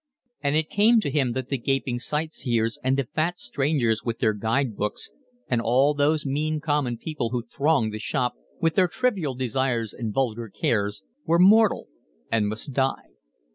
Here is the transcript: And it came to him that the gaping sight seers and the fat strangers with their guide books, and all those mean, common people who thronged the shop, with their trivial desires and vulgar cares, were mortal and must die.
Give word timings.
And 0.41 0.55
it 0.55 0.71
came 0.71 0.99
to 1.01 1.11
him 1.11 1.33
that 1.33 1.49
the 1.49 1.59
gaping 1.59 1.99
sight 1.99 2.33
seers 2.33 2.79
and 2.83 2.97
the 2.97 3.03
fat 3.03 3.37
strangers 3.37 4.03
with 4.03 4.17
their 4.17 4.33
guide 4.33 4.75
books, 4.75 5.11
and 5.47 5.61
all 5.61 5.93
those 5.93 6.25
mean, 6.25 6.59
common 6.59 6.97
people 6.97 7.29
who 7.29 7.43
thronged 7.43 7.93
the 7.93 7.99
shop, 7.99 8.33
with 8.59 8.73
their 8.73 8.87
trivial 8.87 9.35
desires 9.35 9.93
and 9.93 10.11
vulgar 10.11 10.49
cares, 10.49 11.03
were 11.27 11.37
mortal 11.37 11.87
and 12.31 12.47
must 12.47 12.73
die. 12.73 13.11